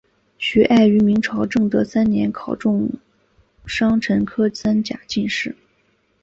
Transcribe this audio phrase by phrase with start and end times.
[0.39, 2.89] 徐爱于明朝正德三年考中
[3.67, 5.55] 戊辰科三甲进士。